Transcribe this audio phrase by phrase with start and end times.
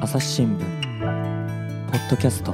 [0.00, 0.60] 朝日新聞
[1.90, 2.52] ポッドキャスト。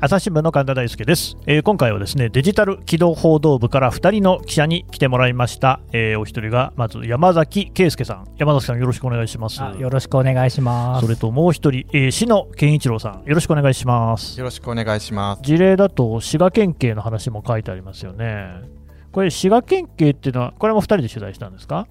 [0.00, 8.24] 朝日新聞の神田大輔です、えー今回はですねデジタル機動報道部から2人の記者に来てもらいました、えーお一人がまず山崎圭介さん。
[8.36, 9.62] 山崎さんよろしくお願いします。
[9.62, 11.06] あよろしくお願いします。
[11.06, 13.28] それともう一人、えー、篠健一郎さん。
[13.28, 14.38] よろしくお願いします。
[14.38, 15.42] よろしくお願いします。
[15.42, 18.71] 事例だと滋賀県警の話も書いてありますよね
[19.12, 21.86] これ滋賀県警っていうのはこれも2人で取材したんですか？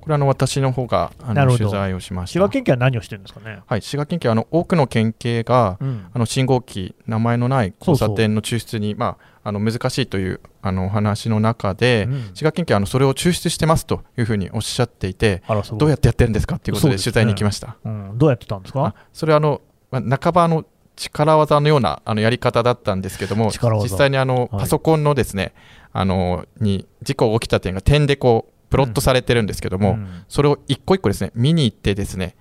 [0.00, 2.32] これあの私の方があの取材をしました。
[2.34, 3.60] 滋賀県警は何をしてるんですかね？
[3.66, 6.06] はい、滋賀県警はあの多くの県警がうん。
[6.12, 12.22] あの信号機名前のない交差点の抽出にまああの難しいというあのお話の中で、うん。
[12.34, 15.42] 滋賀県警はあのそれを抽出してますというふうにおっしゃっていて、
[15.76, 17.76] どうやってやってるんですかということで取材に行きました。
[17.84, 19.60] うん、どうやってたんですあかそれはあの
[19.90, 20.64] まあ半ばあの
[20.96, 23.50] 力技のようなあのやり方だったんですけども
[23.82, 24.60] 実際にあの、はい。
[24.60, 25.52] パソコンのですね
[25.92, 30.24] あのに事故が起きた点が点でこうプロットされてるんですけども、うん。
[30.28, 32.34] それを一個一個ですね見に行ってですね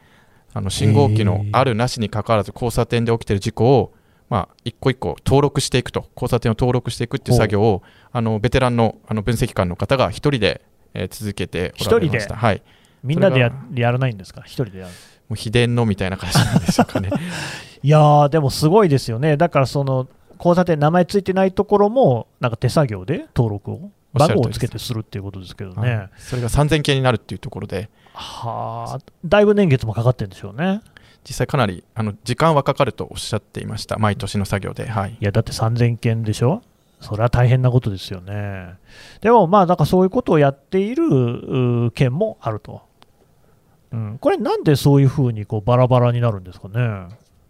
[0.53, 3.93] あの信号機のあるなしにかかわらず交差点で起きている事故を
[4.29, 10.61] まあ一個一個登録していくと交差点を登録していくっていう作業をあのベテランのあの分析官の方が一人で、
[10.93, 12.27] えー続けておられました。
[12.27, 12.33] 一人で？
[12.33, 12.63] はい。
[13.03, 13.51] みんなでや
[13.91, 14.41] らないんですか？
[14.45, 14.93] 一人でやる
[15.29, 17.09] もう秘伝のみたいな感じなんでしょうかね。
[17.83, 26.21] いやー、でもすごいですよね、だからその交差点、名前ついてないところも、なんか手作業で登録を、番号をつけてするっていうことですけどはね、い。
[26.21, 27.89] それが3000件になるっていうところで。
[28.13, 30.81] はあ、だいぶ年月もかかってるんでしょうね。
[31.27, 33.97] 実際かなりあの時間はかかるとおっしゃっていました。
[33.97, 34.87] 毎年の作業で。
[34.87, 35.11] はい。
[35.11, 36.61] いや、だって3000件でしょ、
[37.01, 38.75] それは大変なことですよね。
[39.21, 42.81] でも、まあ、なんかそういうことをやっている県もあると。
[43.91, 46.79] うん、これ、なんでそういうふうにこうバラバラになるんですかね？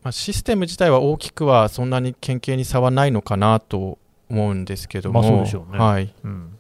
[0.04, 3.98] まあ、システム自体は大きくはそんなに県警に差はないのかなと
[4.30, 5.80] 思うんですけども、まあそうでしょうね。
[5.80, 6.58] はい、うん。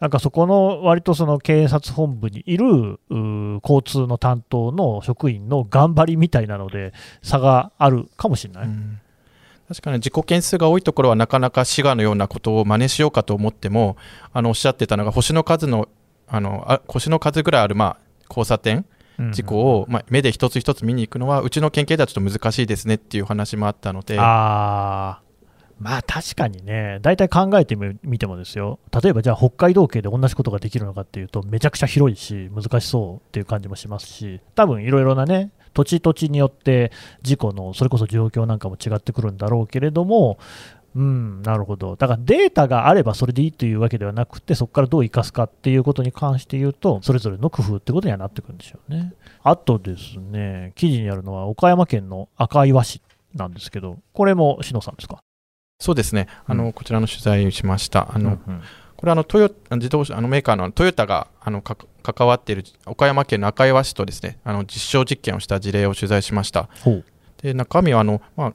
[0.00, 3.00] なんかそこの割とその警察本部にいる
[3.62, 8.66] 交通の担当の職員の頑張りみたいなので差があるかもしれない。
[8.66, 9.00] うん。
[9.68, 13.98] 確かに事故件数が多いところはなかなか滋賀のようなことを真似しようかと思っても
[14.32, 15.88] あのおっしゃってたのが星の数の
[16.26, 17.96] あのあ星の数ぐらいある、まあ、
[18.30, 18.86] 交差点うん
[19.32, 24.16] 事故を、まあ、目で一つ一つ見に行くのはうちの県警ではちょっと難しいですねっていう話もあったので。
[24.18, 25.28] あー。
[25.80, 36.90] まあ確かにね、大体考えてみみてもですよ、例えばじゃあ北海道警で同じことができるのかっていうと、めちゃくちゃ広いし、難しそうっていう感じもしますし、多分いろいろなね、土地土地によって
[37.22, 40.38] 事故のそれこそ状況なんかも違ってくるんだろうけれども、
[40.98, 49.12] うん、なるほど、だからデータがあればそれでいいというわけではなくて、そこからどう生かすかっていうことに関して言うと、それぞれの工夫ってことにはなってくるんでしょうね。
[49.44, 53.00] あとですね、記事にあるのは岡山県の赤岩市
[53.34, 55.20] なんですけど、これも篠さんですか？
[55.78, 56.26] そうですね。
[56.46, 56.72] あの、うん。
[56.72, 58.08] こちらの取材をしました。
[58.12, 58.62] あの、うんうん。
[58.96, 66.68] これはあのトヨ自動車あのメーカーのトヨタがあのか関わっている岡山県の赤岩市とですねあの実証実験をした事例を取材しました。
[67.40, 68.54] で中身はあの、まあ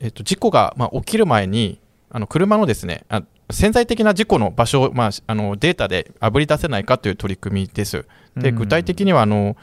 [0.00, 1.80] えっと事故が、まあ、起きる前に
[2.10, 8.06] あの車のですねあ潜在的な事故の場所を、まあ、あのデータであぶり出せないかという取り組みです。
[8.36, 9.56] で具体的にはあの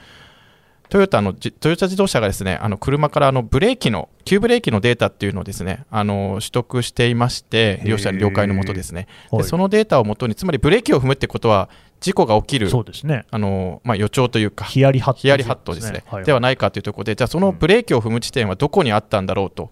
[0.90, 9.08] トヨタのじトヨタ自動車がですねあの車からあのブレーキの急ブレーキのデータっていうのをですねあの取得していまして利用者の了解のもとですね。
[9.32, 9.42] はい。
[9.42, 13.26] でそのデータをもとにつまりブレーキを踏むってことは事故が起きるそうですね。
[13.32, 19.72] あの、まあ、予兆というかヒヤリハット、ヒヤリハットですね、ではないかというところで、じゃあそのブレーキを踏む地点はどこにあったんだろうと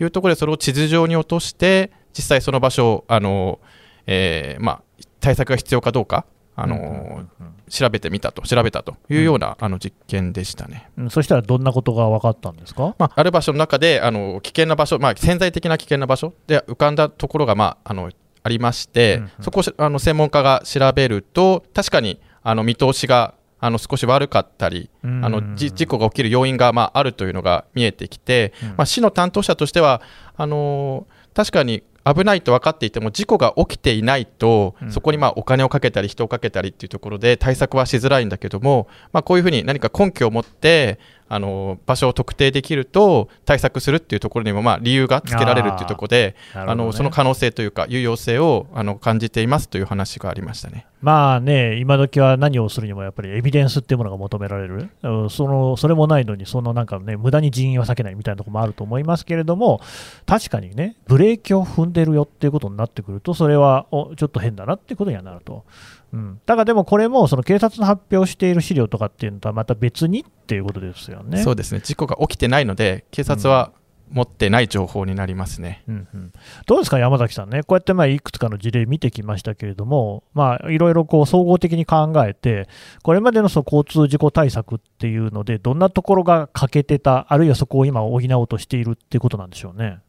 [0.00, 3.60] いうところで、それを地図上に落として、実際その場所を、あの
[4.06, 4.82] えーまあ、
[5.20, 7.28] 対策が必要かどうか、あのうんうんうん
[7.70, 10.90] 調べてみたと、調べたというような、あの実験でしたね。
[10.98, 12.94] うんそしたらどんなことが分かったんですか？
[12.98, 18.10] まあ、ある場所の中であの危険な場所、まあ、潜在的な危険な場所で浮かんだところが、まあ、あの
[18.42, 19.30] ありまして、うんうん。
[19.40, 28.68] そこをしあの専門家が調べると確かにあの見通しがあの少し悪かったり、あのじ事故が起きる要因が、まあ、あるというのが見えてきて、うん。
[28.70, 30.02] まあ、市の担当者としては
[30.36, 34.92] あのー確かに危ないと分かっていても事故が起きていないと、うん。
[34.92, 40.98] そこにまあお金をかけたり人をかけたりっていうところで対策はしづらいんだけども、まあ、こういうふうに何か根拠を持って
[41.34, 50.86] あの場所を特定できると対策するっていうところにもまあ理由がつけられるっていうところであ、ねのその可能性というか有用性をあの感じていますという話がありましたね。
[51.00, 59.80] まあね、今時は何をするにもやっぱりエビデンスっていうものが求められる、うんそのそれもないのに、そのなんかね、無駄に人員は避けないみたいなところもあると思いますけれども、
[60.26, 65.64] 確かにね、ブレーキを踏んでるよっていうことになってくると、それはおちょっと変だなっていうことにはなると。
[66.12, 71.42] うん、だからでもこれもその警察の発表している資料とかっていうのとはまた別にっていうことですよね。
[71.42, 73.72] そうですね事故が起きてないので警察は
[74.12, 75.82] 持ってない情報になりますね。
[75.88, 76.32] うんうん、
[76.66, 82.68] どうですか、山崎さんね、こうやってまあいくつかの事例見てきましたけれども、まあ、いろいろこう総合的に考えて、
[83.02, 90.00] これまでのその交通事故対策っていうので、どんなところが欠けてた、あるいはそこを今、補おうとしているっていうことなんでしょうね。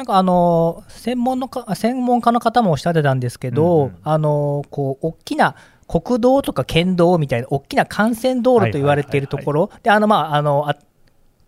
[0.00, 3.98] なんかあの専門のか専門家の方もおっしゃってたんですけど、うんうん。
[4.02, 5.56] あのこう大きな
[5.86, 10.78] 国道とか県道みたいな大きな幹線道路と言われているところ、であのまああのあ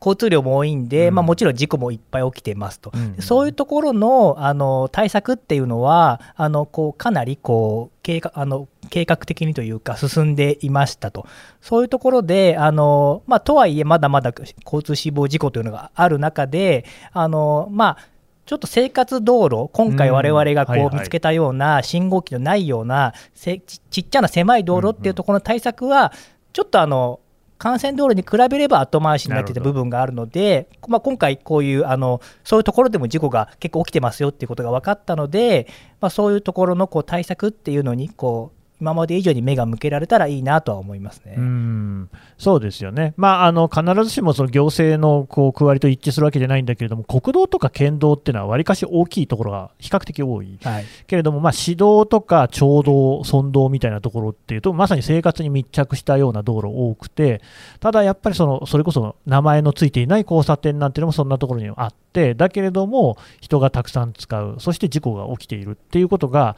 [0.01, 1.15] 交通量も多いんで、うん。
[1.15, 11.27] まあ、もちろん事故もいっぱい起きてますと、うんうんそういうところのあの対策っていうのは、あのこうかなりこう計画あの計画的にというか、進んでいましたと、
[11.63, 14.35] そういうところで、あのまあ、とはいえ、まだまだ
[14.67, 18.13] 交通死亡事故というのがある中で、あのまあ、
[18.45, 26.13] ちょっと生活道路、今回、われわれがこう見つけたような信号機のないようなせちちっちゃな狭い道路っていうところの対策は、
[26.53, 27.21] ちょっとあの
[27.65, 35.69] 幹線道路に比べれば後回しになっていた部分があるので、まあ、今回、こういうあのそういうところでも事故が結構起きてますよっていうことが分かったので、
[36.01, 41.37] まあ、そういうところのこう対策っていうのにこう、今まで以上に目が向けられたらいいなとは思いますね。
[41.39, 42.11] うん。
[42.37, 50.85] そうですよね、まあ、あの必ずしもその行政のこう区割りと一致するわけじゃないんだけれども、国道とか県道っていうのは、わりかし大きいところが比較的多い、はい。
[51.07, 57.41] けれども、まあ、市道とか町道、村道みたいなところっていうと、まさに生活に密着したような道路多くて、
[57.79, 66.57] ただやっぱりそのそれこそ名前のついていない交差点なんていうのもそんなところにあって、だけれども、人がたくさん使う、そして事故が起きているっていうことが、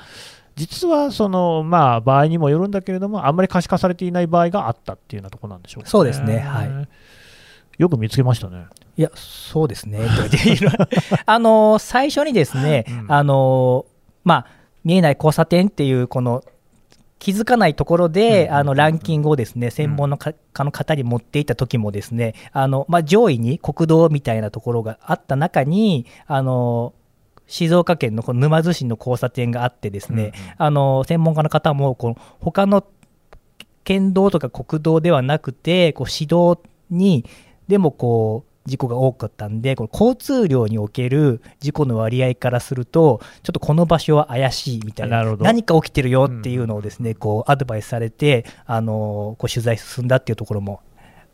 [0.57, 6.39] 実はその、まあ、場合にもよるんだけれども、あんまり可視化されていない場合があったっていうようなところなんでしょうか、そうですね。
[6.39, 6.89] はい。
[7.79, 8.67] よく見つけましたね。
[8.97, 9.99] いや、そうですね。
[11.27, 13.13] あの最初にですね、うん。
[13.13, 13.87] あの
[14.23, 14.47] まあ、
[14.85, 16.45] 見えない交差点っていう、この
[17.19, 26.93] 気づかないところで、あのランキングをですね専門のか家の方に持っていった時もですね、あのまあ、上位に国道みたいなところがあった中に、あの
[27.47, 30.33] 静岡県のこの沼津市の交差点があってですね、うんうん。
[30.59, 32.85] あの専門家の方もこの他の
[33.85, 36.61] 県道とか国道ではなくてこう市道
[36.91, 37.25] に
[37.69, 50.81] でもこう事故が多かったんでこの交通量における事故の割合からするとちょっとこの場所は怪しいみたいなな何か起きてるよっていうのをですね、こうアドバイスされてあのこう取材進んだっていうところも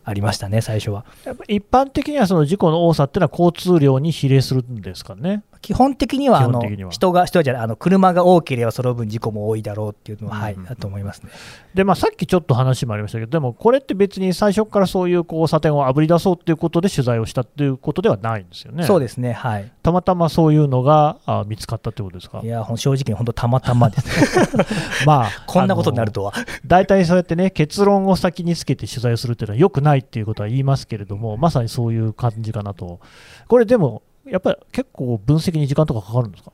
[0.04, 1.04] ありましたね最初は。
[1.46, 5.44] 一般的にはその事故の多さっていうのは交通量に比例するんですかね。
[5.62, 11.30] 基本的にはあの人が人じゃないあの車が多ければその分事故も多いだろうっていうのは、はいだと思いますね
[11.74, 18.84] で、まあ、さっきちょっと話もありましたけど、でもこれって別に最初からそういう交差点をあぶり出そうということで取材をしたということではないんですよね。
[18.84, 22.40] そうですねはいたまたまそういうのがあ見つかったということですか？
[22.42, 22.46] い。
[22.46, 24.64] や正直に本当たまたまですね
[25.06, 26.32] まあ、 こんなことになるとは
[26.66, 33.00] 大体そうやってね、結論を先につけて取材をするっていうのは良くないっていうことは言いますけれども、まさにそういう感じかなと。
[33.48, 36.52] これでも、やっぱり結構分析に時間とかかかるんですか？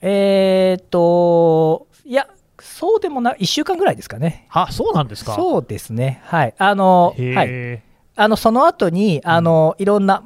[0.00, 2.28] えーっといや
[2.60, 4.46] そうでもない1週間ぐらいですかね。
[4.50, 5.34] あ、そうなんですか？
[5.34, 6.20] そうですね。
[6.24, 6.54] はい。
[6.58, 7.82] あのはい。
[8.16, 10.24] あのその後にあの、いろんな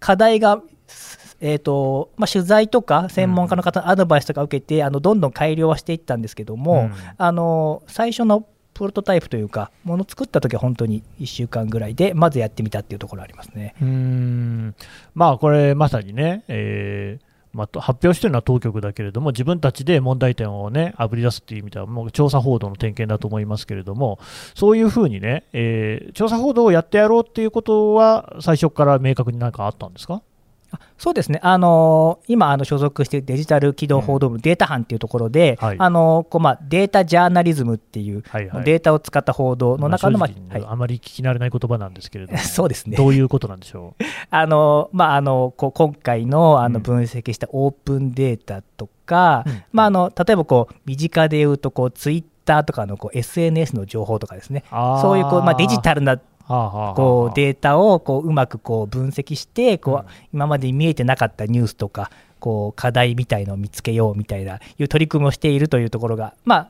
[0.00, 0.60] 課題が、
[1.40, 6.92] えーとまあ、取材とか専門家の方のアドバイスとか受けて、あのどんどん改良はしていったんですけども、うん。
[7.16, 8.44] あの最初の
[8.78, 13.74] プロトタイプというか、もの作った時は本当に1週間ぐらいで、まずやってみたっていうところありますね。
[13.82, 14.74] うん
[15.14, 24.18] まあこれまさにね、えーまあ、発表しているのは当局だけれども、自分たちで問題点をね、あぶり出すっていう意味では、もう調査報道の点検だと思いますけれども、
[24.54, 30.22] そういうふうにね、えー調査報道をやってやろうっていうことは、最初から明確に何かあったんですか？
[30.98, 35.76] そうですね、あの今あの所属しているデジタル機動報道部データ班っていうところで、はい。
[35.78, 38.64] あのこうまあ、データジャーナリズムっていう、はいはい。
[38.64, 42.96] データを使った報道の中の、まあまああまり聞き慣れない言葉なんですけれども、そうですね。
[42.96, 44.02] どういうことなんでしょう？
[44.30, 46.72] あのまあ、あのこう今回のあうん。
[46.72, 49.62] の分析したオープンデータとか、うん。
[49.72, 54.64] まあ、あの例えばこう身近で言うとこうツイッターとかのこう SNS の情報とかですね。
[55.00, 66.68] そういうこう、まあ、デジタルなこうデータをこううまくこう分析してこう今まで見えてなかったニュースとかこう課題みたいのを見つけようみたいないう取り組みをしているというところがまあ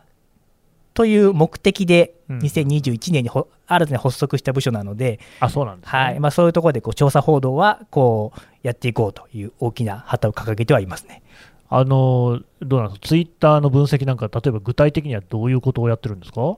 [0.94, 6.20] という目的でうん2021年にほ新たに発足した部署なので、あそうなんですね、はい。
[6.20, 11.22] まあ、そういうところでこう調査報道はこうやっていこうという大きな旗を掲げてはいますね。
[11.68, 16.56] あのどうなんですか、ツイッターの分析なんか、例えば具体的にはどういうことをやってるんですか？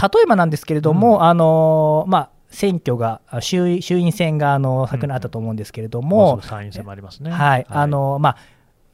[0.00, 7.30] 例えばなんですけれども、あのまあ、選挙があ衆院衆院選があの昨年あったと思うんですけれども、参院選もありますね。
[7.30, 8.36] はい、あのまあ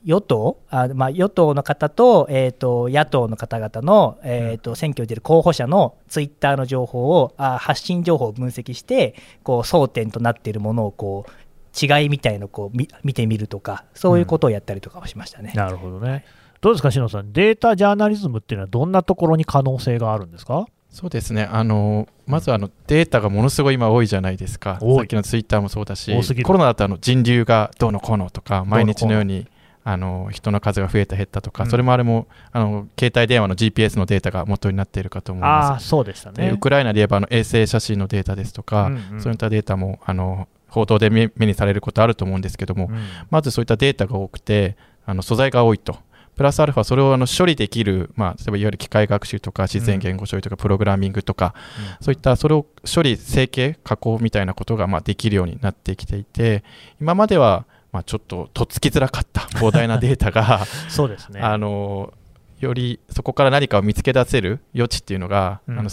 [0.04, 11.30] 与党あ、まあ、与党の方と,、えー、と野党の方々の、えー、と選挙に出る候補者のツイッターの情報をあ発信情報を分析してこう争点となっているものをこう
[11.80, 15.52] 違いみたいのをこう見見てみるとかそういうことをやったりとかもしましたね。
[15.54, 16.24] なるほどね。
[16.60, 20.66] どうですか、篠さん、データジャーナリズムっていうのは、どんなところに可能性があるんですか？
[20.92, 21.48] そうですね。
[21.50, 29.46] あのまずあのデータがものすごい今多いじゃないですか、さっきのツイッターもそうだしコロナだとあの人流がどうのこうのとか、毎日のように
[29.84, 31.70] あの人の数が増えた減ったとか、うん。
[31.70, 35.88] それもあれもあの携帯電話の GPS のデータが元になっているかと思います。
[35.88, 36.46] そうでしたね。
[36.46, 36.58] でウ。
[36.58, 39.20] クライナで言えばあの衛星写真のデータですとか、うんうん。
[39.20, 42.98] そういったデータもあの報道で目目にされることあると思うんですけども、うん。
[43.30, 45.96] まずそういったデータが多くてあの素材が多いと。
[46.36, 51.54] プラスアルファそれをあの処理できる、まあ、例えばいわゆる機械学習とか自然言語処理とかプログラミングとか、
[52.00, 56.64] そういったそれを処理、整形、加工みたいなことがまあできるようになってきていて、
[57.00, 61.40] 今まではまあちょっととっつきづらかった 膨大なデータが、そうですね。
[61.40, 62.12] あの
[62.60, 65.90] よりそこから何かを見つけ出せる余地っていうのが、うんあの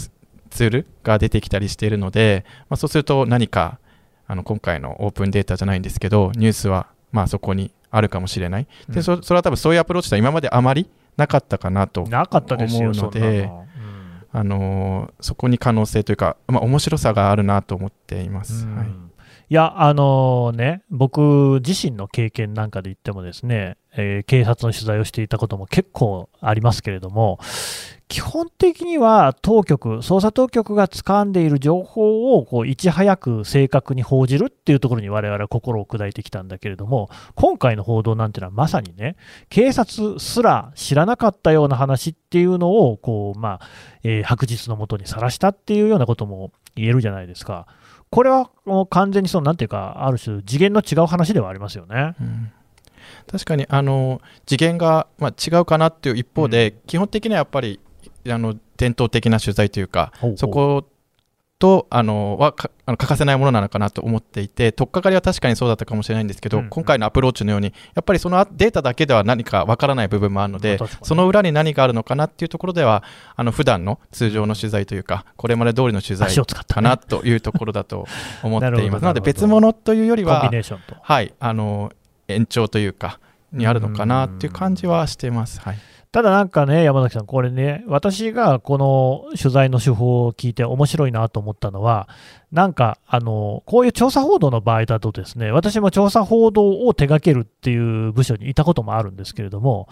[0.50, 3.78] ツールが出てきたりしているので、まあ、そうすると何か
[4.26, 8.66] あの今回のオープンデータじゃないんですけど、ニュースはまあそこにあるかもしれない。
[8.88, 8.94] うん。
[8.94, 13.50] でそそれは多分そういうアプローチとは今まであまりなかったかなとなかったですよ、思うので
[14.32, 18.64] あのーそこに可能性というか、まあ、面白さがあるなと思っています。
[18.64, 18.76] うん。
[18.76, 19.09] はい
[19.52, 27.40] いや、あのね、僕自身の経験なんかで言ってもですね、えー警察の取材をしていたことも結構ありますけれども、
[28.06, 39.16] 基本的には当局、捜査当局が掴んでいる情報をこういち早く正確に報じるっていうところに我々は心を砕いてきたんだけれども、今回の報道なんていうのはまさにね、
[39.48, 43.68] 警察すら知らなかったような話っていうのをこう、まあ
[44.04, 47.66] えー白日のもとにさらしたっていうようなことも言えるじゃないですか。
[48.10, 52.14] これはもう完全にそのなんていうか、ある種、次元の違う話ではありますよね。
[52.20, 52.52] うん。
[53.30, 57.78] 確かにあの次元が、まあ、違うかなっていう一方で、基本的にはやっぱり
[58.28, 60.86] あの伝統的な取材というか、そこ
[61.60, 73.04] とあのはかあの欠かせないものなのかなと思っていて、取っかかりは確かにそうだったかもしれないんですけど、うんうん今回のアプローチのように、やっぱりそのデータだけでは何かわからない部分もあるのでその裏に何があるのかなっていうところでは、
[73.36, 78.06] あの普段の通常の取材というか、これまで通りの取材足を使ったねかなというところだと
[78.42, 78.70] 思っています。
[78.70, 80.50] なのでなるほど別物というよりは。
[81.02, 81.92] はい、あの
[82.28, 83.20] 延長というか、
[83.52, 85.60] にあるのかなっていう感じはしてます。
[85.60, 85.78] はい。
[86.12, 92.08] ただなんかね、山崎さん、これね、私がこの取材の手法を聞いて面白いなと思ったのは、
[92.52, 97.76] なんか、あの、こういう調査報道の場合だとですね、私も調査報道を手掛けるってい
[98.08, 99.88] う部署にいたこともあるんですけれども、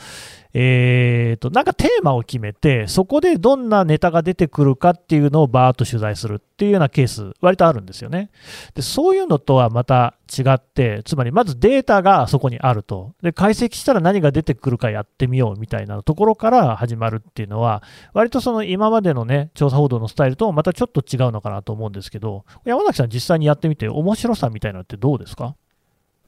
[0.54, 8.30] えーと、なんかテーマを決めて、そこでどんなネタが出てくるかっていうのをバーッと取材するっていうようなケース、割とあるんですよね。
[8.74, 13.12] で、そういうのとはまた違って、つまりまずデータがそこにあると。
[13.22, 17.82] で、解析したら何が出てくるかやってみようみたいなところから始まるっていうのは、
[18.14, 25.54] 割とその今までのね、調査報道のスタイルとまたちょっと違うのかなと思うんですけど、山崎さん実際にやってみて面白さみたいなのってどうですか？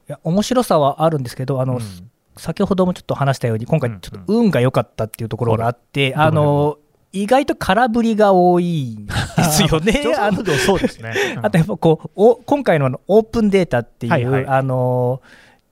[0.07, 1.81] いや面白さはあるんですけどあの、うん。
[2.37, 6.21] 先ほどもちょっと話したように今回うんちょっと運が良かったっていうところがあって、うん。
[6.21, 6.77] あの
[7.11, 9.13] 意外と空振りが多いんで
[9.43, 10.01] すよね。
[10.17, 11.37] あそうですね。
[11.41, 14.47] あとやっぱこうお今回のあのオープンデータっていう、はいはい。
[14.47, 15.21] あの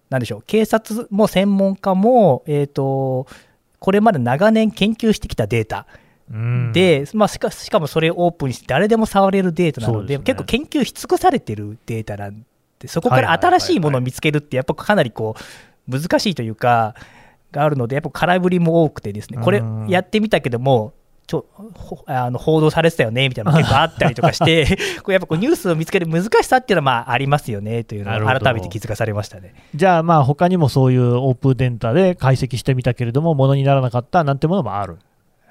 [0.09, 3.25] なんでしょう警察も専門家も、えー、と
[3.79, 5.87] これまで長年研究してきたデータ。
[6.03, 6.08] うん
[6.73, 10.23] で、まあ、しかしかもそれをオープンにして誰でも触れるデータなのでね。
[10.23, 12.45] 結構研究し尽くされてるデータなん
[12.79, 15.35] でそこから新しいものを見つけるってやっぱかなりこ
[15.87, 16.95] う難しいというか
[17.51, 20.93] があるのでやっぱ空振りも多くてですねこれうんやってみたけども
[21.25, 21.45] ちょ
[21.75, 29.53] ほあの報道されてたよねみたいなのが 結構あったりとかして こうやっぱこうニュースを見つける難しさっていうのはまあありますよねというのを改めて気づかされましたね。
[29.75, 34.97] じゃあまあ他にもそういうオープンデータで解析してみたけれども、ものにならなかったなんてものもある。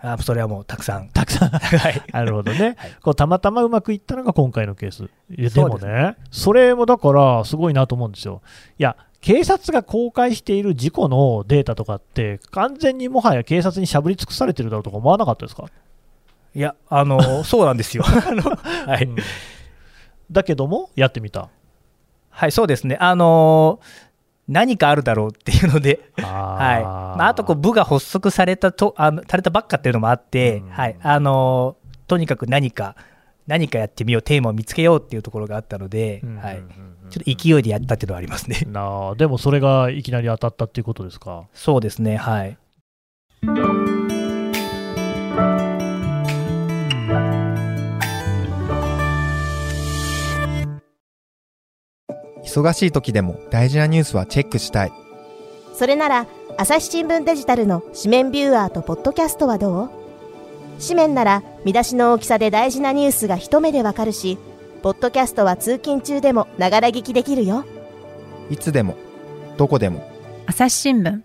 [0.00, 1.08] あそれはもうたくさん。
[1.08, 1.48] たくさん。
[1.50, 5.04] はい なるほどね、はいこうたまたまうまくいったのが今回のケース。
[5.04, 5.06] い
[5.42, 8.42] やでそうですもね、それもだからすごいなと思うんですよ。
[8.78, 15.64] いや、警察が公開している事故のデータとかって、完全にもはや警察にしゃぶり尽くされてるだろうとか思わなかったですか、
[16.54, 18.04] いやあの そうなんですよ。
[18.06, 18.42] あの
[18.86, 19.16] はいうん
[20.30, 21.48] だけども、やってみた。
[22.28, 22.98] はい、そうですね。
[23.00, 24.07] あのー
[24.48, 26.82] 何かあるだろうっていうので、 あはい。
[26.82, 30.96] まあ、あとこう部が発足されたとあのされたばっかっていうのもあって、うんはい。
[31.02, 32.96] あのーとにかく何か
[33.46, 36.62] 何かやってみようテーマを見つけようっていうところがあったので、はい。
[37.10, 38.60] ちょっと勢いでやったっていうのはありますね。
[38.66, 41.44] なあでもそれがいきなり当たったっていうことですか？
[41.52, 42.16] そうですね。
[42.16, 42.56] はい。
[52.58, 54.92] 忙しい時でも大事なニュースはチェックしたい。
[55.74, 59.90] それなら朝日新聞デジタルの紙面ビューアーとポッドキャストはどう？
[60.82, 64.38] 紙面なら見出しの大きさで大事なニュースが一目でわかるし
[64.82, 67.64] ポッドキャストは通勤中でもながら聞きできるよ。
[68.50, 68.96] いつでも
[69.56, 70.08] どこでも。
[70.46, 71.18] 朝日新聞。
[71.18, 71.22] っ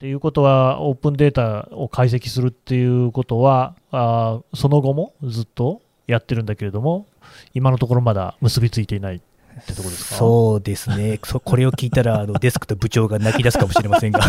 [0.00, 7.06] ていうことは、オープンデータを解析するっていうことは、あーその後もずっとやってるんだけれども、
[7.52, 9.20] 今のところまだ結びついていない
[9.60, 10.14] ってところですか？
[10.16, 14.20] そうですね、そこれを聞いたらあのデスクと部長が泣き出すかもしれませんが、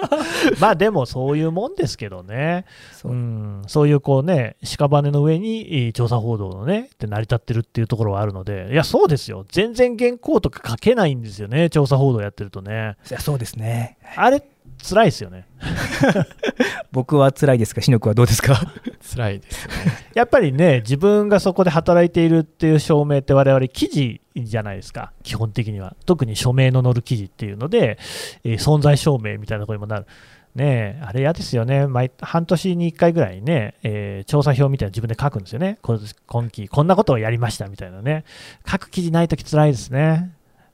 [0.60, 3.12] まあでもそういうもんですけどね、そう。
[3.12, 12.96] うん、そういうこうね、屍の上にえー調査報道のね、って成り立ってるっていうところはあるので、いや、そうですよ、全然原稿とか書けないんですよね、調査報道やってるとね。
[13.10, 14.42] いやそうですね、あれ、
[14.82, 15.46] 辛いですよね。
[16.92, 18.60] 僕は辛いですが、しのくはどうですか？
[19.14, 19.74] 辛いですね。
[20.14, 25.94] やっぱりね、自分がそこで働いているっていう証明って、我々記事じゃないですか、基本的には。
[26.06, 27.98] 特に署名の載る記事っていうので、
[28.44, 30.06] えー存在証明みたいなところにもなる。
[30.54, 31.86] ねえ、あれ嫌ですよね。
[31.86, 35.78] 毎半年に1回ぐらいね、えー調査票みたいなの自分で書くんですよね。
[35.82, 38.24] こ今期、こんなことをやりましたみたいなね。
[38.70, 40.32] 書く記事ないとき辛いですね。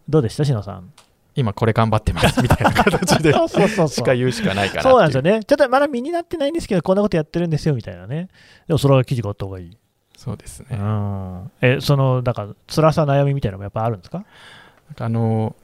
[0.08, 0.90] どうでした、しのさん。
[1.34, 3.32] 今これ頑張ってますみたいな形で
[3.88, 5.44] しか言うしかないかなっていそうなんですよね。
[5.44, 8.28] ちょっとまだ身になってないんですけど、こんなことやってるんですよみたいなね。
[8.68, 9.76] でもそれは記事があった方がいい。
[10.16, 10.68] そうですね。
[11.60, 14.24] え、その、だから、辛さ、悩みみたいなのもやっぱあるんですか？
[14.94, 15.56] かあの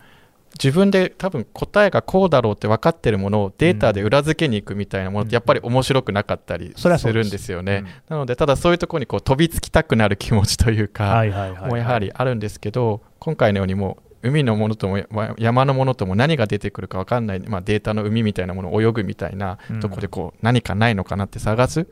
[0.54, 7.84] 自分で多分答えがこうだろうって分かってるものをデータで裏付けに行くみたいなものってやっぱり面白くなかったりすするんですよね。
[8.08, 11.22] なのでただそういうところにこう飛びつきたくなる気持ちというか、
[11.68, 21.86] もうやはりあるんですけど今回のようにもう海のものともま山のものとも何が出てくるか分かんない、まあ、データの海みたいなものを泳ぐみたいなうんところでこう何かないのかなって探す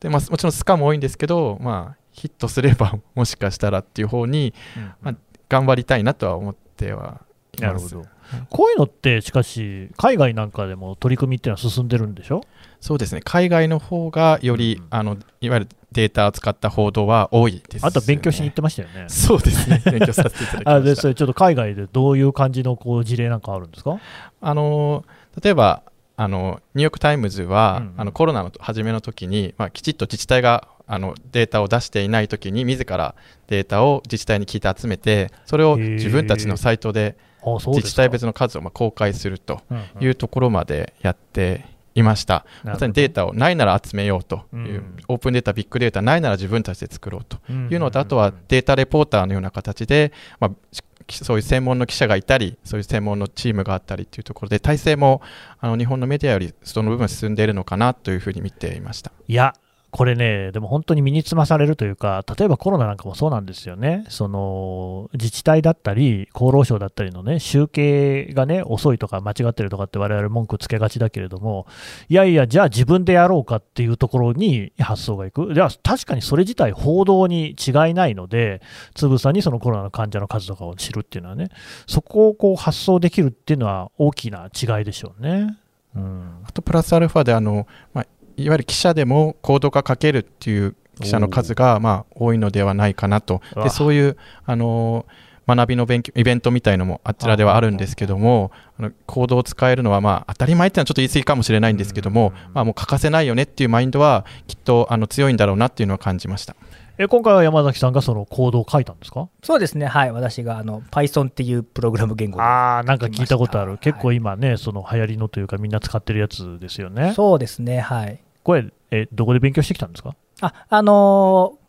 [0.00, 5.14] で、まあ、もちろんスカも多いんですけど、まあ、ヒットすれば もしかしたらっていう方にうんまあ
[5.48, 7.22] 頑張りたいなとは思っては
[7.58, 7.94] います。
[7.94, 8.18] なるほど。
[8.50, 12.42] こういうのって、しかし、海外なんかでも取り組みっていうのは進んでるんでしょ？
[12.80, 13.20] そうですね。
[13.24, 19.06] 海外の方がより、うんあのいわゆるデータを使った報道は多いです、あとは勉強しに行ってましたよね。
[19.10, 19.80] そうですね。
[19.90, 20.70] 勉強させていただきました。
[20.74, 23.98] あでそれちょっと海外でどういう感じのこう事例なんかあるんですか？
[24.40, 25.04] あの
[25.42, 25.82] 例えば
[26.16, 33.14] あのニューヨーク・タイムズは、うんあのコロナの初めの時に、まあ、きちっと自治体があのデータを出していない時に自ら
[33.46, 40.04] データを自治体に聞いて集めてそれを自分たちのサイトで自治体別の数をまあ公開するとうんうん。
[40.04, 41.64] いうところまでやって
[41.98, 44.96] いました、まさにデータをないなら集めようという、うん。
[45.08, 47.68] オープンデータビッグデータないなら自分たちで作ろうとうん。
[47.70, 55.22] いうのと、あとはデータレポーターのような形で、まあ、しそういう専門の記者がいたり、そういう専門のチームがあったりというところで、体制も
[55.60, 59.12] あの日本のメディアよりその部分進んでいるのかなというふうに見ていました。
[59.26, 59.54] いや、
[59.90, 71.66] これね、でも本当に身につまされるというか、例えばコロナなんかもそうなんですよね、その自治体だったり、厚労省だったりのね、集計がね、遅いとか間違ってるとかって、我々文句つけがちだけれども、
[72.10, 78.60] いやいや、じゃあ自分でやろうかっていうところに発想がいく、じゃあ確かにそれ自体、報道に違いないので、
[78.94, 81.48] つぶさにそのコロナの患者の数とかを知るっていうのはね、
[81.86, 85.56] そこをこう発想できるっていうのは大きな違いでしょうね。
[85.96, 86.40] うん。
[86.44, 88.06] あとプラスアルファであの、まあ、
[88.42, 93.40] いわゆる記者でもコード化かけるっていう記者の数がまあ多いのではないかなと。
[93.62, 95.06] でそういうあの
[95.46, 106.54] 学びの勉強イベントみたいのもあちらではあるんですけどもあのコードを使えるのはまあ当たり前っていうのはちょっと言い過ぎかもしれないんですけども、まあ、もう欠かせないよねっていうマインドはきっとあの強いんだろうなっていうのは感じました。
[106.98, 109.28] え今回は山崎さんがそのコードを書いたんですか？
[109.42, 112.42] そうですね、はい、私があの Python っていうプログラム言語で。
[112.42, 113.78] ああ、なんか聞いたことある。
[113.78, 117.12] 結構今ね、その流行りのというか、みんな使ってるやつですよね。
[117.14, 118.20] そうですね、はい。
[118.42, 120.14] これ、え、どこで勉強してきたんですか？
[120.40, 121.68] あ、あのー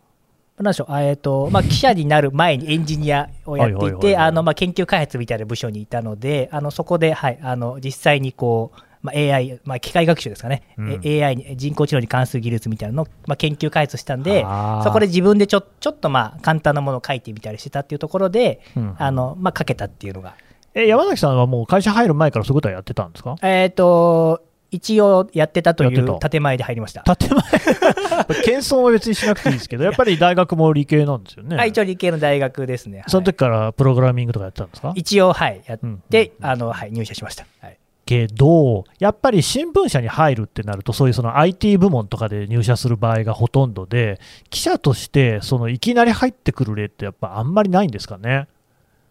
[0.63, 10.99] なんでしょう、あえっ、と、まあ、記者になる前にエンジニアをやっていて、あの、まあ、研究開発みたいな部署にいたので、あの、そこで、はい、あの、実際にこう、まあ、AI、まあ、機械学習ですかね、うん。
[11.01, 14.45] え AI に、人工知能に関する技術みたいなのを、まあ、研究開発したんで、
[14.84, 18.95] そこで自分でちょちょっとまあ簡単なものを書いてみたりしてたっていうところで、うん。
[18.99, 20.36] あのまあ、書けたっていうのが、
[20.73, 23.38] え、山崎さんはもう会社入る前からそういうことはやってたんですか？
[23.41, 27.03] えっ、と、一応やってたという建前で入りました。
[27.15, 27.41] 建前？
[28.43, 31.58] 謙遜は別にしなくていいですけど、やっぱり大学も理系なんですよね。
[31.60, 32.99] あ一応理系の大学ですね。
[32.99, 34.91] はいその時からプログラミングとかやってたんですか？
[34.95, 37.45] 一応、はい、やっうんて、あのはい、入社しました。
[37.62, 48.47] はいけど、やっぱり新聞社に入るってなると、そういうその IT 部門とかで入社する場合がほとんどで、記者としてそのいきなり入ってくる例って、やっぱあんまりないんですかね？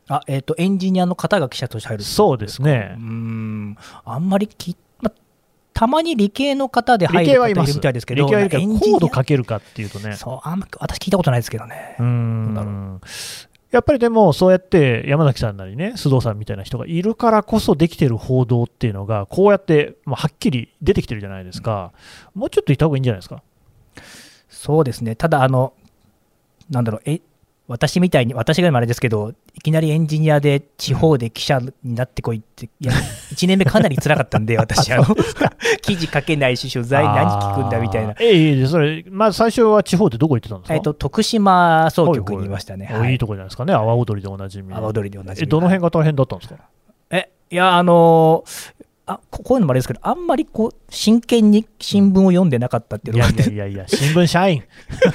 [0.08, 4.76] あえっ、と、エンジニアの方が記者として入るそうですねうーん、あんまりき、ま、
[5.78, 7.62] たまに理系の方で入る方いる。
[7.62, 10.14] みたいですけど、理系はいるけコード書けるかっていうとね。
[10.16, 11.94] そう、あんま私聞いたことないですけどね。
[12.00, 13.00] うん
[13.70, 21.92] やっぱりでも、そうやって山崎さんなりね、須藤さんみたいな人がいるからこそできてる報道っていうのが、こうやって、まあ、はっきり出てきてるじゃないですか、
[22.34, 23.42] もうちょっといた方がいいんじゃないですか？
[24.48, 25.74] そうですね、ただ、あの、
[26.70, 27.20] なんだろう、え
[27.68, 35.04] 私みたいに、私が今あれですけど、いきなりエンジニアで地方で記者になってこいって、いや、1年目かなり辛かったんで、 私、あの、
[35.82, 38.14] 記事書けないし、取材何聞くんだみたいなあ。
[38.14, 38.24] ー。
[38.24, 40.74] ええそれ、まず最初は地方でどこ行ってたんですか？
[40.74, 42.86] えっと、徳島総局にいましたね。
[42.86, 44.72] はいはいいいとこじゃないですかね、阿波踊りでおなじみ。
[44.72, 46.60] 阿波踊りで同じえ、どの辺が大変だったんですか？
[47.10, 48.74] え、いや、あのー
[49.08, 54.62] あここういうのもあれですけど、あんまりこう真剣に新聞を読んでなかったっていういやのがいやいやいや、新聞社員。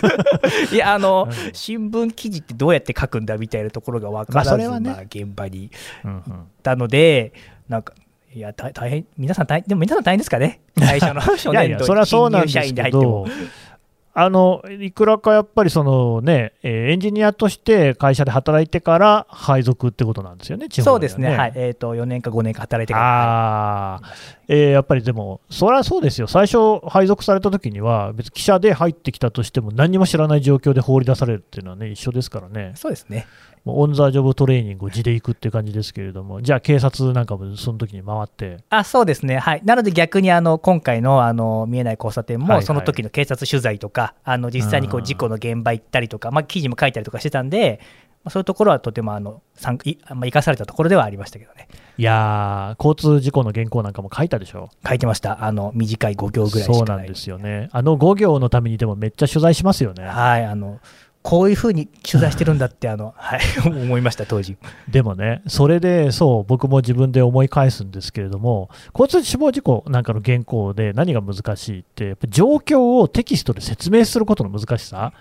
[0.74, 1.54] いや、あの、うん。
[1.54, 4.90] 新聞記事ってどうやって書くんだみたいなところが分からず、まあね。
[4.90, 5.70] まあ現場に
[6.04, 6.20] うんうん。
[6.24, 7.34] 行ったので、
[7.70, 7.94] なんか、
[8.36, 12.98] いや、大大変、皆さん大変、でも皆さん大変ですかね、最初の初 いやいや、年度、それはそうなん新入社員です
[14.16, 23.96] あのいくらかやっぱりその、ねえーエンジニアとして会社で働いてから配属ってことなんですよね、地方はそうですね、はい、えっ、と、4年か5年か働いてから。
[23.96, 33.26] あーえーやっぱりでも、そりゃそうですよ、最初、配属された時には、別に記者で入ってきたとしても、何にも知らない状況で放り出されるっていうのはね、一緒ですからね、そうですね。
[33.64, 42.66] もうオン・ザ・ジョブトレーニングを地で行くっていう感じですけれども、じゃあ、警察なんかもその時に回って、あそうですね、はい、なので逆にあの今回のあの見えない交差点も、はいはい。
[42.66, 47.80] その時の警察取材とか、あの実際にこううん事故の現場行ったりとか、まあ、記事も書いたりとかしてたんで、
[48.26, 54.70] まあ、そういうところはとてもあの参いまあ生かされたところではありましたけどね、いやー、交通事故の原稿なんかも書いたでしょ。
[54.88, 57.70] 書いてました、あの短い5行ぐらいしかないそうなんですよね。
[57.72, 60.06] あの5行のためにでもめっちゃ取材しますよね。
[60.06, 60.80] はい、あの
[61.24, 64.58] こういうふうに取材してるんだってあの、 はい、思いました、当時。
[64.90, 75.14] でもね、それでそう、僕も自分で思い返すんですけれども、交通死亡事故なんかの原稿で何が難しいって、やっぱ状況をテキストで説明することの難しさ。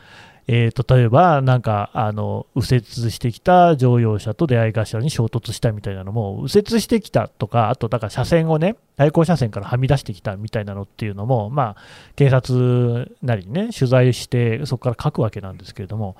[0.48, 11.76] えー、例えば、なんかあの右折してきた乗用車と出会い頭に衝突したみたいなのも、右折してきたとか、あとだから車線をね、対向車線からはみ出してきたみたいなのっていうのも、まあ、
[12.16, 16.16] 警察なりにね、取材して、そこから書くわけなんですけれども、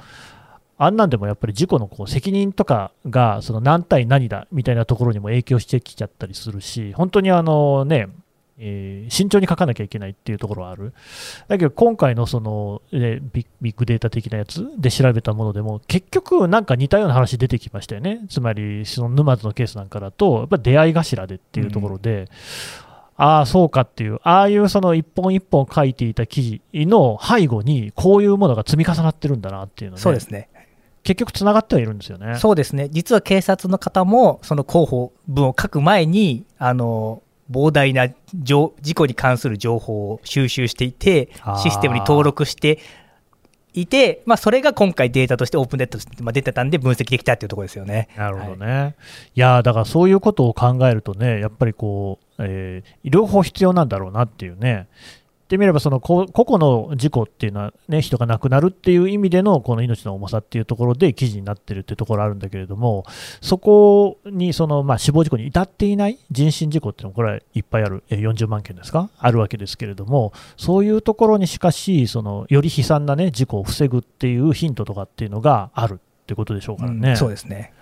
[0.79, 8.09] あんなんでもやっぱり事故のこう責任とかがその何対何だみたいなところにも影響してきちゃったりするし、本当にあのね、
[8.59, 10.93] えー慎重に書かなきゃいけないっていうところはある。
[11.49, 18.21] だけど今回のその、えービッグデータ的なやつで調べたものでも、結局なんか似たような話出てきましたよね。
[18.29, 22.29] つまり、その沼津のケースなんかだと、やっぱり出会い頭でっていうところで、
[23.17, 30.49] ああ、そうかっていう、ああいうその一本一本書いていた記事の背後に、こういうものが積み重なってるんだなっていうのねそうですね
[31.05, 32.37] 結局つながってはいるんですよね。
[32.37, 41.29] そうですね、実は警察の方も、その広報文を書く前に、あの膨大な情事故に関する情報を収集していて
[41.63, 42.79] システムに登録して
[43.75, 48.09] いて、まあ、それが今回、データとしてオープンデータとしてまあ出てたんで、分析できたっていうところですよね。
[48.17, 48.97] なるほどね。
[49.35, 54.89] い、やーだからそういうことを考えるとね、やっぱりこう、えー両方必要なんだろうなっていうね。
[55.53, 63.05] 言ってみればそのこ個々の事故っていうのは、ね、人が亡くなるっていう意味でのこの命の重さっていうところで記事になってるっていうところあるんだけれども、
[63.43, 77.11] そこにその、まあ、死亡事故に至っていない人身事故っていうのもこれはいっぱいある、えー40万件ですか、あるわけですけれども、そういうところにしかし、そのより悲惨な、ね、事故を防ぐっていうヒントとかっていうのがあるってことでしょうからね。
[77.11, 77.75] うんそうですね。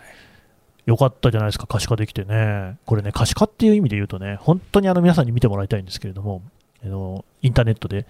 [0.86, 2.78] よかったじゃないですか、可視化できてね。
[2.84, 6.42] これね、可視化っていう意味で言うとね、本当にあの皆さんに見てもらいたいんですけれども、
[6.84, 8.06] あのインターネットで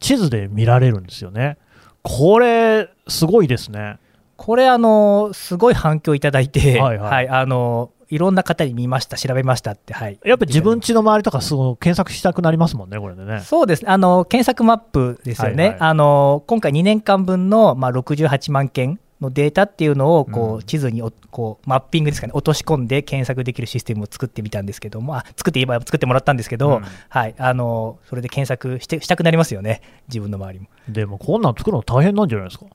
[0.00, 1.58] 地図で見られるんですよね。
[2.02, 3.98] これ、すごいですね。
[4.36, 13.40] これ、あのすごい反響いただいて、はいはいあのいろんな方に見ました、調べましたって、はい、やっぱ自分家の周りとかすごい検索したくなりますもんね、これでね。
[13.40, 22.32] そうですねあの検索マップですよね、はいはいあの今回2年間分の、まあ、68万件のデータっていうのをこう地図におこうマッピングですかね。
[22.34, 26.84] 落とし込んで検索できるシステムを作ってみたんですけどもあ作って今作ってもらったんですけど、うん。
[27.08, 29.80] はい、あのそれで検索してしたくなりますよね。
[30.08, 30.66] 自分の周りも。
[30.88, 32.66] でも、こんなん作るの大変なんじゃないですか？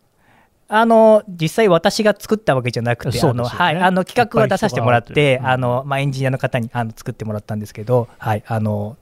[0.70, 3.30] あの実際私が作ったわけじゃなくて、ね。
[3.30, 8.98] あのはい、あの企画は出させてもらって、があのまあ、エンジニアの方にあの作ってもらったんですけど、はい、あの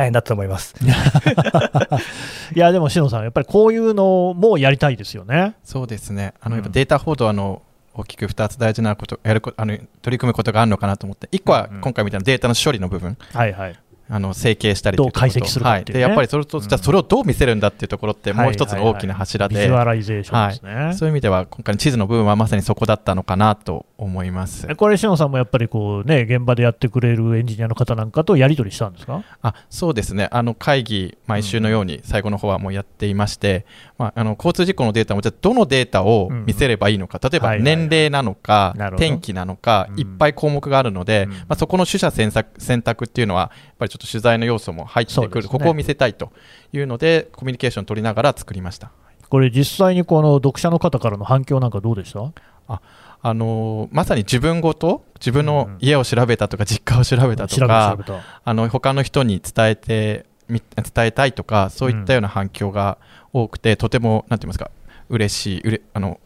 [0.00, 0.74] 大変だと思います。
[2.56, 5.56] いや、でも、しのさん、やっぱりこういうのもやりたいですよね。
[5.62, 6.32] そうですね。
[6.40, 7.60] あの、うんやっぱデータ報道はあの
[7.92, 13.74] 大きく2つ大事なこと、やること、あの取り組むことがあるのかなと思って、1個は今回みたいなデータの処理の部分、はいはい。
[14.12, 16.66] あの整形したりどう解析するかでやっぱりそれと、うん。
[16.66, 20.92] じゃあそれをどう見せるんだっていうところって、もう一つの大きな柱で、ビジュアライゼーションですね。
[20.94, 24.66] そういう意味では、今回の地図の部分はまさにそこだったのかなと思います。
[24.74, 29.22] これ、しのさんもやっぱりこう、ね、現場でやってくれるエンジニアの方なんかとやり取りしたんですか？
[29.42, 33.64] あそうですね、あの会議、毎週のように最後の方はもうやっていまして、
[34.00, 40.00] まあ、あの交通事故のデータも、じゃあどのデータを見せればいいのか、例えば年齢なのか天気なのか、うん。
[40.00, 41.32] いっぱい項目があるので、うん。
[41.32, 46.32] まあ、そこの取捨選択選択っていうのは、やっぱりちょっと取材の要素も入ってくる、ここを見せたいと
[46.72, 48.90] いうので、コミュニケーション取りながら作りました。
[49.28, 52.80] これ、実際にこの読者の方からの反響なんかどうでした？
[53.22, 58.22] あのまさに自分ごと自分の家を調べたとか実家を調べたとか、調べた。
[58.42, 62.96] あの他の人に伝えてみ伝えたいとかそういったような反響が
[63.32, 64.70] 多くて、とてもなんて言いますか
[65.08, 66.20] 嬉しいうれあの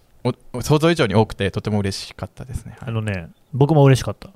[0.53, 2.77] お想像以上に多くてとても嬉しかったですね。
[2.79, 4.31] はいあのね、僕も嬉しかった。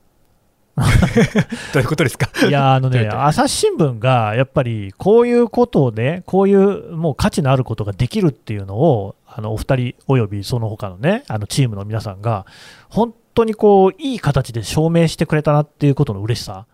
[1.72, 2.30] どういうことですか？
[2.46, 12.46] いや、あのね、朝日新聞がやっぱりこういうことをね、こういうもう価値のあることができるっていうのを、あのお二人およびその他のね、あのチームの皆さんが、
[12.88, 16.66] 本当にこういい形で証明してくれたなっていうことの嬉しさ。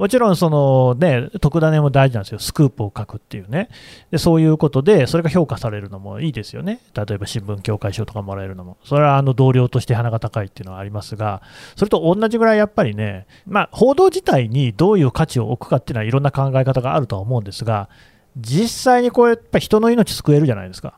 [0.00, 3.68] もちろん、そのね、特ダネも大事なんですよ、スクープを書くっていうね。
[4.10, 11.42] で、そういうことで、それが評価されるのもいいですよね、例えば新聞協会賞とかもらえるのも、それはあの同僚として鼻が高いっていうのはありますが、
[11.76, 17.90] それと同じぐらいやっぱりね、まあ、報道自体にどういう価値を置くかっていうのは、いろんな考え方があるとは思うんですが、
[18.38, 20.94] 実際にこうやっぱ人の命救えるじゃないですか。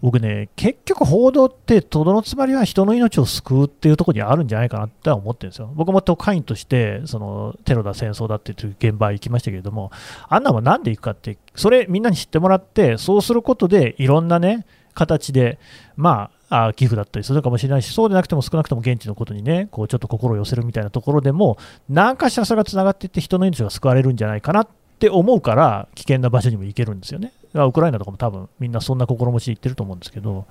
[0.00, 5.72] 僕ね、結局、報道って、とどのつまりは人の命を救うっていうところにあるんじゃないかなって思ってるんですよ。
[5.74, 9.90] 僕も特派員として、そのテロだ、戦争だっていう現場行きましたけれども、
[10.28, 15.58] あんなもんなんで行くかって、それみんなに知ってもらって、そうすることで、いろんなね、形で、
[15.96, 21.58] まあ、あ寄付だったりするかもしれないし、そうでなくても少なくとも現地のことにね、こうちょっと心を寄せるみたいなところでも、
[21.88, 27.32] 何かしらそれがつながっていって、人の命が救われるんじゃないかなって思うから、危険な場所にも行けるんですよね。
[27.54, 30.46] ウクライナとかも多分みんなそんな心持ちで行ってると思うんですけど、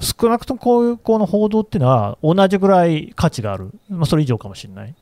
[0.00, 4.94] 少なくともこういうこの報道っていうのは、同じぐらい価値がある、まあ、それ以上かもしれない。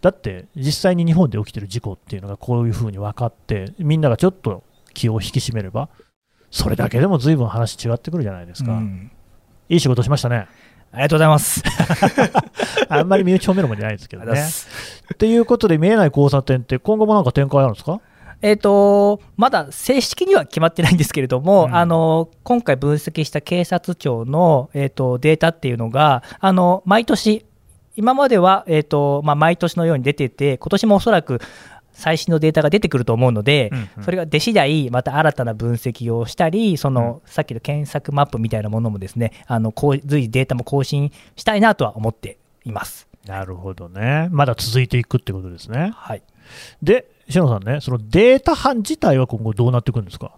[0.00, 4.62] だって、実際に日本で起きてる事故っていうのがこういうふうに分かって、みんながちょっと
[4.94, 5.88] 気を引き締めれば、
[6.50, 8.72] それだけでも随分話違ってくるじゃないですか。
[8.72, 9.10] うん
[9.68, 10.46] いい仕事しましたね。
[10.96, 11.62] ありがとうございます。
[12.88, 14.46] あんまり身内褒めるもんじゃないですけどねといま。
[14.46, 14.66] す
[15.12, 18.00] っていうことで、見えない交差点って、今後もなんか展開あるんですか？
[18.42, 27.44] えー、とまだ正式には決まってないんですけれども、うんあの今回分析した警察庁の、えー、とデータっていうのが、あの毎年、
[27.96, 31.40] 今までは、えーとまあ、毎年のように出てて、今年もおそらく
[31.98, 43.08] 最新のデータが出てくると思うので、うんうんそれが出次第また新たな分析をしたり、その、さっきの検索マップみたいなものもですね、あのこう随時データも更新したいなとは思っています。
[43.26, 44.28] なるほどね。
[44.30, 45.92] まだ続いていくってことですね。
[45.96, 46.22] はい、
[46.82, 50.32] で、篠野さんね、そのデータ班自体は今後どうなっていくんですか？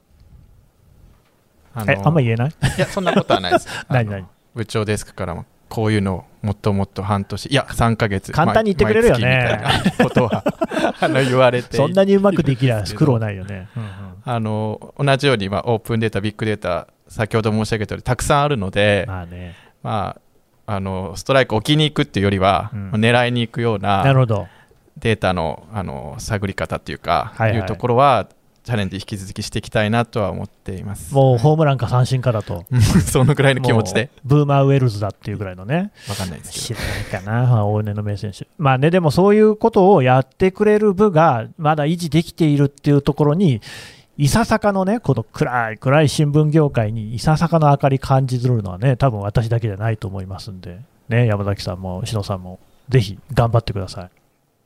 [1.74, 2.48] ああんま言えない？
[2.50, 3.68] いやそんなことはないです。
[3.90, 10.44] 何何部長デスクからもこういうのをもっともっと半年いや3ヶ月簡単に言ってくれるよねみたいなことは
[11.00, 13.68] あの言われてそんなにうまくできないですけど苦労ないよね。
[13.76, 13.88] うんうん
[14.24, 19.54] あの同じように、まあ、オープンデータビッグデータ先ほど申し上げたようにたくさんあるので、まあね。
[19.82, 20.18] ま
[20.66, 24.46] あ、あのストライク置きに行くっていうよりは、うんまあ狙いに行くようななるほど。
[24.98, 28.28] データのあの探り方っていうか、はいはいいうところは
[28.68, 31.14] チャレンジ引き続きしていきたいなとは思っています。
[31.14, 32.66] もうホームランか三振かだと。
[33.06, 35.90] そのくらいの気持ちでブーマーウェルズだっていうぐらいのね。
[36.06, 38.46] わかんないですけ知らないかな、まあ往年の名選手。
[38.58, 43.62] まあね、でもそういうことをやってくれる部がまだ維持できているっていうところに、
[44.18, 52.58] いささかのね、この暗い、暗い新聞業界にいささかの明かり感じるのはね、多分私だけじゃないと思いますんで、ね、山崎さんも篠さんも、
[52.90, 54.17] ぜひ頑張ってください。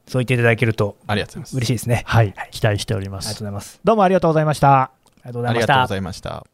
[0.07, 1.57] そう言っていただけるとどありがとうございます。
[1.57, 2.03] 嬉しいですね。
[2.07, 3.47] はいはい、期待しておりますありがとうご。
[3.47, 3.81] ざいます。
[3.85, 4.83] どうもありがとうございました。
[4.83, 5.97] ありがとうござあいましたりがとうござ。
[5.97, 6.47] いました。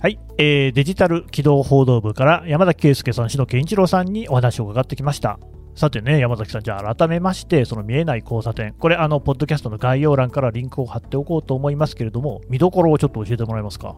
[0.00, 5.38] はい、えーデジタル機動報道部から山崎圭介さん、篠健一郎さんにお話を伺ってきました。
[5.74, 13.96] さてね、山崎さん、じゃあ改めまして、その見えない交差点、これ、あの、ポッドキャストの概要欄からリンクを貼っておこうと思いますけれども、見どころをちょっと教えてもらえますか？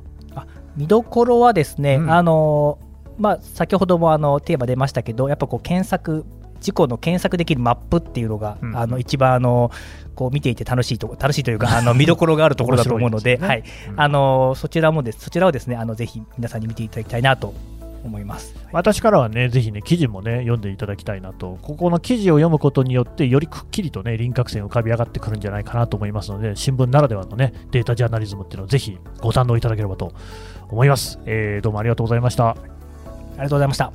[0.76, 2.10] 見どころはですね、うん。
[2.10, 2.78] あの
[3.18, 6.24] まあ、先ほどもあのテーマ出ましたけど、やっぱこう検索、
[6.60, 8.76] 事故の検索できるマップっていうのが、うん。
[8.76, 9.70] あの一番あの
[10.14, 15.20] こう見ていて楽しいとこ楽しいというか、あの見どころがあるところだと思うので、面白はいいうんあのそちらもです。
[15.20, 17.52] そちらをですねあのぜひ皆さんに見ていただきたいなと
[18.04, 18.54] 思います。
[18.72, 30.12] 私からはね、ぜひね、記事もね、読んでいただきたいなと、ここの記事を読むことによって、よりくっきりとね、輪郭線浮かび上がってくるんじゃないかなと思いますので、新聞ならではのね、データジャーナリズムっていうのをぜひご堪能いただければと
[30.68, 31.18] 思います。
[31.26, 32.50] えーどうもありがとうございました。
[32.50, 33.92] ありがとうございました。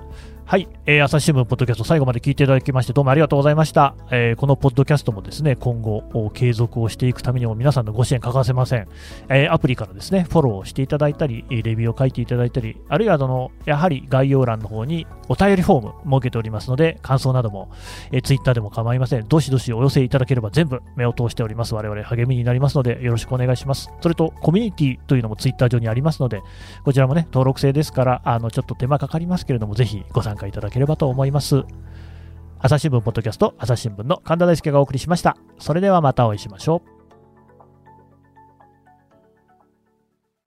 [0.50, 8.88] はい、えー朝日新聞ポッドキャスト最後まで聞いていただきましてどうもありがとうございました、えーこのポッドキャストもですね今後継続をしていくためにも皆さんのご支援欠かせません、
[9.30, 17.70] えーアプリからですねフォローしていただいたりレビューを書いていただいたりあるいはあのやはり概要欄の方にお便りフォーム設けておりますので感想なども、
[18.12, 19.28] えー、ツイッターでも構いません。
[19.28, 21.76] どしどしお寄せいただければ全部目を通しております。
[21.76, 23.92] 我々励みになりますのでよろしくお願いします。
[24.02, 26.42] それとコミュニティというのもツイッター上にありますので
[26.84, 31.64] こちらもね、登録制ですから、あのちょっと手間かかりますけれども、ぜひご参加加いただければと思います。
[32.62, 36.99] 朝日新聞ポッドキャスト朝日新聞の神田大輔がお送りしましたそれではまたお会いしましょう